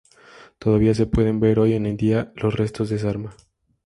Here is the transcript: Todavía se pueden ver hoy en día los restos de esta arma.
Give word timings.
Todavía 0.57 0.95
se 0.95 1.05
pueden 1.05 1.39
ver 1.39 1.59
hoy 1.59 1.73
en 1.73 1.95
día 1.95 2.33
los 2.35 2.55
restos 2.55 2.89
de 2.89 2.95
esta 2.95 3.11
arma. 3.11 3.35